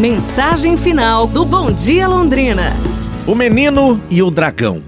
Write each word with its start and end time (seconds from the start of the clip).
Mensagem 0.00 0.78
final 0.78 1.26
do 1.26 1.44
Bom 1.44 1.70
Dia 1.70 2.08
Londrina. 2.08 2.74
O 3.26 3.34
menino 3.34 4.00
e 4.08 4.22
o 4.22 4.30
dragão. 4.30 4.82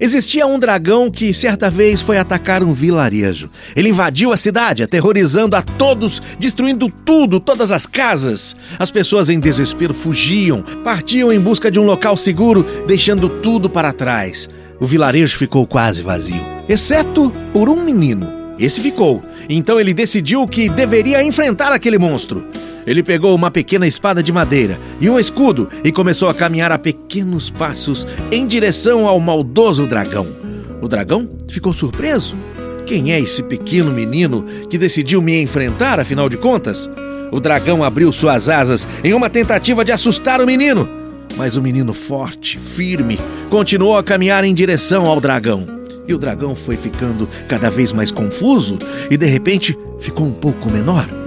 Existia 0.00 0.48
um 0.48 0.58
dragão 0.58 1.12
que 1.12 1.32
certa 1.32 1.70
vez 1.70 2.00
foi 2.00 2.18
atacar 2.18 2.60
um 2.64 2.72
vilarejo. 2.72 3.48
Ele 3.76 3.90
invadiu 3.90 4.32
a 4.32 4.36
cidade, 4.36 4.82
aterrorizando 4.82 5.54
a 5.54 5.62
todos, 5.62 6.20
destruindo 6.40 6.88
tudo, 7.04 7.38
todas 7.38 7.70
as 7.70 7.86
casas. 7.86 8.56
As 8.80 8.90
pessoas 8.90 9.30
em 9.30 9.38
desespero 9.38 9.94
fugiam, 9.94 10.64
partiam 10.82 11.32
em 11.32 11.38
busca 11.38 11.70
de 11.70 11.78
um 11.78 11.84
local 11.84 12.16
seguro, 12.16 12.66
deixando 12.84 13.28
tudo 13.28 13.70
para 13.70 13.92
trás. 13.92 14.50
O 14.80 14.86
vilarejo 14.86 15.38
ficou 15.38 15.68
quase 15.68 16.02
vazio, 16.02 16.44
exceto 16.68 17.32
por 17.52 17.68
um 17.68 17.84
menino. 17.84 18.28
Esse 18.58 18.80
ficou. 18.80 19.22
Então 19.48 19.78
ele 19.78 19.94
decidiu 19.94 20.48
que 20.48 20.68
deveria 20.68 21.22
enfrentar 21.22 21.70
aquele 21.70 21.96
monstro. 21.96 22.44
Ele 22.86 23.02
pegou 23.02 23.34
uma 23.34 23.50
pequena 23.50 23.86
espada 23.86 24.22
de 24.22 24.32
madeira 24.32 24.78
e 25.00 25.08
um 25.08 25.18
escudo 25.18 25.68
e 25.84 25.92
começou 25.92 26.28
a 26.28 26.34
caminhar 26.34 26.72
a 26.72 26.78
pequenos 26.78 27.50
passos 27.50 28.06
em 28.30 28.46
direção 28.46 29.06
ao 29.06 29.20
maldoso 29.20 29.86
dragão. 29.86 30.26
O 30.80 30.88
dragão 30.88 31.28
ficou 31.48 31.72
surpreso. 31.72 32.36
Quem 32.84 33.12
é 33.12 33.20
esse 33.20 33.42
pequeno 33.42 33.92
menino 33.92 34.44
que 34.68 34.76
decidiu 34.76 35.22
me 35.22 35.40
enfrentar, 35.40 36.00
afinal 36.00 36.28
de 36.28 36.36
contas? 36.36 36.90
O 37.30 37.38
dragão 37.38 37.84
abriu 37.84 38.12
suas 38.12 38.48
asas 38.48 38.86
em 39.04 39.14
uma 39.14 39.30
tentativa 39.30 39.84
de 39.84 39.92
assustar 39.92 40.40
o 40.40 40.46
menino. 40.46 40.88
Mas 41.36 41.56
o 41.56 41.62
menino, 41.62 41.94
forte, 41.94 42.58
firme, 42.58 43.18
continuou 43.48 43.96
a 43.96 44.02
caminhar 44.02 44.44
em 44.44 44.52
direção 44.52 45.06
ao 45.06 45.20
dragão. 45.20 45.66
E 46.06 46.12
o 46.12 46.18
dragão 46.18 46.54
foi 46.54 46.76
ficando 46.76 47.28
cada 47.48 47.70
vez 47.70 47.92
mais 47.92 48.10
confuso 48.10 48.76
e 49.08 49.16
de 49.16 49.26
repente 49.26 49.78
ficou 50.00 50.26
um 50.26 50.32
pouco 50.32 50.68
menor. 50.68 51.21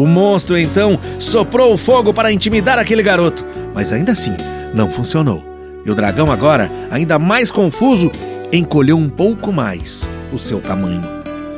O 0.00 0.06
monstro 0.06 0.56
então 0.56 0.98
soprou 1.18 1.74
o 1.74 1.76
fogo 1.76 2.14
para 2.14 2.32
intimidar 2.32 2.78
aquele 2.78 3.02
garoto, 3.02 3.44
mas 3.74 3.92
ainda 3.92 4.12
assim 4.12 4.34
não 4.72 4.90
funcionou. 4.90 5.44
E 5.84 5.90
o 5.90 5.94
dragão, 5.94 6.32
agora, 6.32 6.72
ainda 6.90 7.18
mais 7.18 7.50
confuso, 7.50 8.10
encolheu 8.50 8.96
um 8.96 9.10
pouco 9.10 9.52
mais 9.52 10.08
o 10.32 10.38
seu 10.38 10.58
tamanho. 10.58 11.02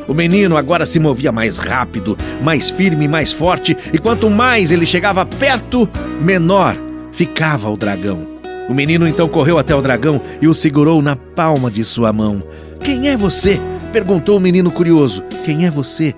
O 0.09 0.13
menino 0.13 0.57
agora 0.57 0.85
se 0.85 0.99
movia 0.99 1.31
mais 1.31 1.59
rápido, 1.59 2.19
mais 2.43 2.69
firme, 2.69 3.07
mais 3.07 3.31
forte, 3.31 3.77
e 3.93 3.99
quanto 3.99 4.29
mais 4.29 4.73
ele 4.73 4.87
chegava 4.87 5.25
perto, 5.25 5.89
menor 6.21 6.77
ficava 7.13 7.71
o 7.71 7.77
dragão. 7.77 8.27
O 8.69 8.75
menino 8.75 9.07
então 9.07 9.29
correu 9.29 9.57
até 9.57 9.73
o 9.73 9.81
dragão 9.81 10.21
e 10.41 10.49
o 10.49 10.55
segurou 10.55 11.01
na 11.01 11.15
palma 11.15 11.71
de 11.71 11.85
sua 11.85 12.13
mão. 12.13 12.43
Quem 12.81 13.09
é 13.09 13.17
você? 13.17 13.61
perguntou 13.93 14.37
o 14.37 14.41
menino 14.41 14.73
curioso. 14.73 15.23
Quem 15.45 15.65
é 15.65 15.71
você? 15.71 16.13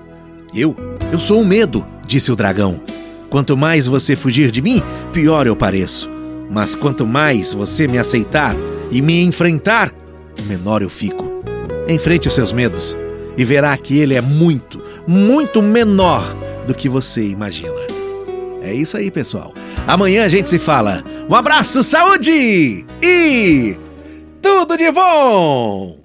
Eu? 0.54 0.74
Eu 1.12 1.20
sou 1.20 1.42
o 1.42 1.44
medo, 1.44 1.86
disse 2.06 2.30
o 2.30 2.36
dragão. 2.36 2.80
Quanto 3.30 3.56
mais 3.56 3.86
você 3.86 4.14
fugir 4.14 4.50
de 4.50 4.62
mim, 4.62 4.82
pior 5.12 5.46
eu 5.46 5.56
pareço. 5.56 6.10
Mas 6.50 6.74
quanto 6.74 7.06
mais 7.06 7.54
você 7.54 7.88
me 7.88 7.98
aceitar 7.98 8.54
e 8.90 9.02
me 9.02 9.22
enfrentar, 9.22 9.92
menor 10.46 10.82
eu 10.82 10.90
fico. 10.90 11.42
Enfrente 11.88 12.28
os 12.28 12.34
seus 12.34 12.52
medos 12.52 12.96
e 13.36 13.44
verá 13.44 13.76
que 13.76 13.98
ele 13.98 14.14
é 14.14 14.20
muito, 14.20 14.82
muito 15.06 15.60
menor 15.62 16.22
do 16.66 16.74
que 16.74 16.88
você 16.88 17.24
imagina. 17.24 17.74
É 18.62 18.72
isso 18.72 18.96
aí, 18.96 19.10
pessoal. 19.10 19.52
Amanhã 19.86 20.24
a 20.24 20.28
gente 20.28 20.48
se 20.48 20.58
fala. 20.58 21.04
Um 21.28 21.34
abraço, 21.34 21.84
saúde 21.84 22.86
e 23.02 23.76
tudo 24.40 24.76
de 24.76 24.90
bom! 24.90 26.03